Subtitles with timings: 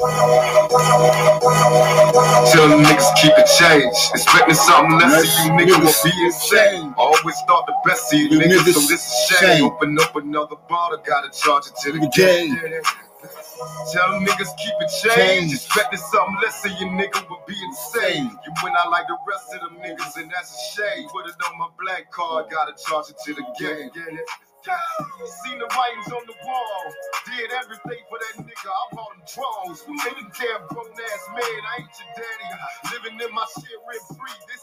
[0.00, 0.08] Tell
[2.68, 3.94] them niggas keep it change.
[4.14, 6.94] Expecting something less of you niggas will be insane.
[6.96, 9.64] Always thought the best of you niggas, so this is shame.
[9.64, 12.56] Open up another bottle, gotta charge it to the game.
[13.92, 15.14] Tell them niggas keep it change.
[15.14, 15.52] Change.
[15.52, 18.24] Expecting something less of you nigga will be insane.
[18.24, 21.08] You went out like the rest of them niggas, and that's a shame.
[21.10, 23.90] Put it on my black card, gotta charge it to the game.
[23.92, 24.26] Get it?
[24.64, 26.82] Seen the writings on the wall.
[27.26, 28.68] Did everything for that nigga.
[28.70, 29.24] I bought him.
[29.86, 31.62] Who made him damn grown ass man?
[31.64, 32.48] I ain't your daddy.
[32.92, 34.38] Living in my shit rent free.
[34.52, 34.59] This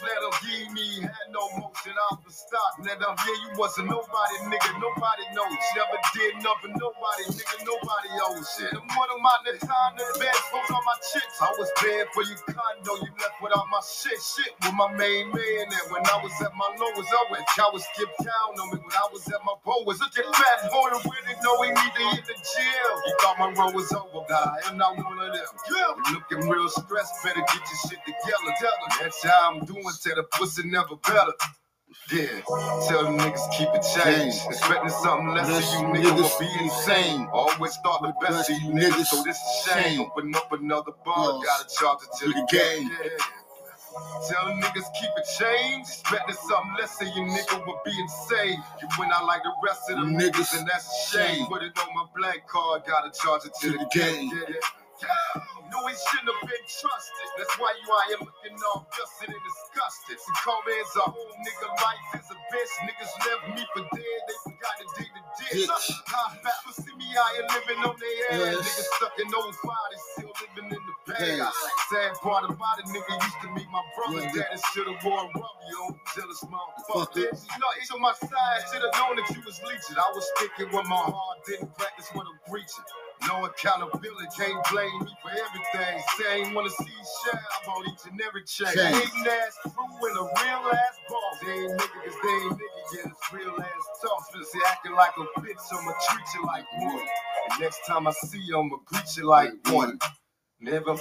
[0.00, 0.42] bought that watch.
[0.42, 1.02] Let him give me.
[1.02, 2.72] Had no motion off the stock.
[2.84, 4.72] Let him yeah, you wasn't nobody, nigga.
[4.80, 5.56] Nobody knows.
[5.76, 6.74] Never did nothing.
[6.78, 7.56] Nobody, nigga.
[7.64, 8.72] Nobody owes shit.
[8.74, 9.92] I'm one of my the time.
[9.96, 11.38] The bad folks on my chicks.
[11.40, 12.92] I was bad for your condo.
[13.04, 14.18] You left without my shit.
[14.20, 15.66] Shit with my main man.
[15.70, 18.78] And when I was at my lowest, I went cowards skip down on me.
[18.82, 21.38] When I was at my lowest, look at fat boy with it.
[21.42, 22.92] Know he need to hit the jail.
[23.06, 25.48] You thought my road was over, but I am not one of them.
[25.70, 25.92] Yeah.
[26.14, 27.22] Looking real stressed.
[27.24, 28.52] Better get your shit together.
[28.60, 29.85] Tell that's how I'm doing.
[30.02, 31.32] Tell the pussy never better.
[32.12, 32.26] Yeah,
[32.88, 34.34] tell them niggas keep it change.
[34.48, 37.28] Expecting something less Less of you niggas niggas will be insane.
[37.32, 40.00] Always thought the best of you niggas, so this is shame.
[40.00, 41.46] Open up another bar, Yes.
[41.46, 42.90] gotta charge it to the game.
[43.02, 43.10] Yeah.
[44.28, 45.86] Tell them niggas keep it change.
[45.88, 48.62] Expecting something less of you nigga will be insane.
[48.82, 50.32] You went out like the rest of them Niggas.
[50.32, 51.36] niggas, and that's a shame.
[51.38, 51.46] Shame.
[51.46, 54.30] Put it on my black card, gotta charge it to, To the the game.
[54.30, 54.44] game.
[55.02, 55.42] Yeah.
[55.76, 57.28] No, he shouldn't have been trusted.
[57.36, 60.16] That's why you out here looking all dusted and disgusted.
[60.16, 62.72] See, Coleman's a whole nigga life is a bitch.
[62.88, 64.20] Niggas left me for dead.
[64.24, 65.68] They forgot to dig the ditch.
[65.68, 68.40] High fat, but see me out here living on their ass.
[68.40, 68.56] Yes.
[68.56, 71.44] Niggas stuck in those bodies, still living in the bag.
[71.44, 71.52] Yes.
[71.92, 74.24] Sad part about it, nigga used to meet my brother.
[74.32, 74.48] Yeah.
[74.48, 77.36] Daddy should have worn rubber, you know, jealous Fuck motherfucker.
[77.36, 78.60] You know, it's on my side.
[78.72, 80.00] Should have known that you was leeching.
[80.00, 82.88] I was thinking when my heart didn't practice what I'm preaching.
[83.28, 86.02] No accountability, can't blame me for everything.
[86.30, 88.68] Ain't wanna see shine about each and every chain.
[88.74, 88.94] Change.
[88.94, 91.38] Hating ass crew and a real ass boss.
[91.44, 94.32] They ain't nigga cause they ain't nigga, yeah, it's real ass talk.
[94.34, 97.00] Just acting like a bitch, I'ma treat you like one.
[97.50, 99.98] And next time I see you, I'ma greet you like one.
[100.58, 100.96] Never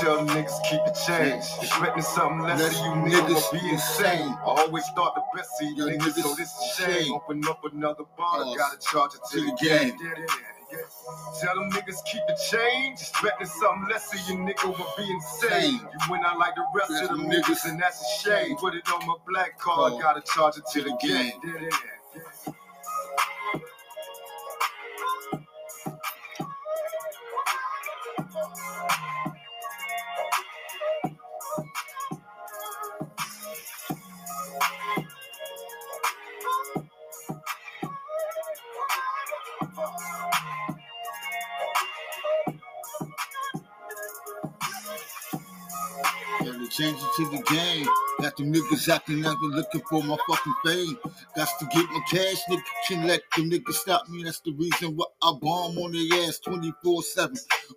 [0.00, 1.44] tell niggas keep it change.
[1.62, 4.28] Expecting something less of you niggas be insane.
[4.28, 7.12] I always thought the best of you niggas, so this is shame.
[7.14, 8.56] Open up another bar, Pause.
[8.56, 9.96] gotta charge it to, the game.
[11.40, 13.00] Tell them niggas keep it change.
[13.00, 15.74] Expecting something less of you nigga will be insane.
[15.74, 15.80] Insane.
[15.92, 18.56] You went out like the rest of them niggas, and that's a shame.
[18.56, 21.32] Put it on my black card, gotta charge it to the the game.
[46.40, 47.86] They changed it to the game.
[48.20, 50.98] Got them niggas acting like they're looking for my fucking fame.
[51.36, 52.62] Got to get my cash, nigga.
[52.88, 54.24] Can't let them niggas stop me.
[54.24, 57.36] That's the reason why I bomb on their ass 24 7.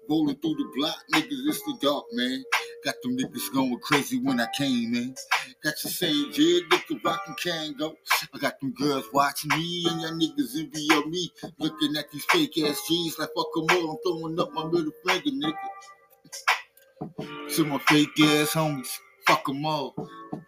[0.09, 2.43] Rolling through the block, niggas, it's the dark, man.
[2.85, 5.15] Got them niggas going crazy when I came in.
[5.63, 7.95] Got you saying, yeah, nigga, rockin' can go.
[8.33, 11.31] I got them girls watching me and y'all niggas envy of me.
[11.59, 13.91] Looking at these fake ass G's like fuck 'em all.
[13.91, 15.57] I'm throwing up my middle finger, nigga
[17.55, 18.97] to my fake ass homies.
[19.27, 19.95] Fuck them all.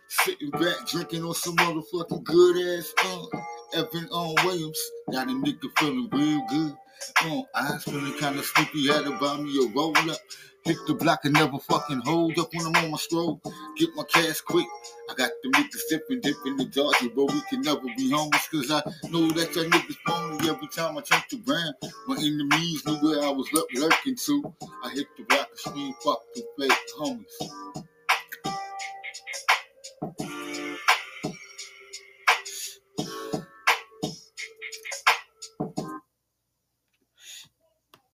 [0.08, 3.26] Sitting back, drinking on some motherfucking good ass uh,
[3.74, 4.80] Evan on Williams.
[5.12, 6.76] Got a nigga feeling real good.
[7.24, 10.18] Uh, eyes feeling kinda sleepy, had to buy me a roll up.
[10.66, 13.42] Hit the block and never fucking hold up when I'm on my stroll.
[13.78, 14.68] Get my cash quick.
[15.10, 18.50] I got the niggas dipping, dipping the dodgy, but we can never be homies.
[18.52, 21.76] Cause I know that y'all niggas phony every time I check the ground.
[22.08, 24.54] My enemies knew where I was lur- lurking to.
[24.84, 27.52] I hit the block and scream, fuck the fake homies.